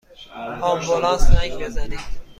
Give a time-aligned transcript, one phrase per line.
[0.61, 1.99] آمبولانس زنگ بزنید!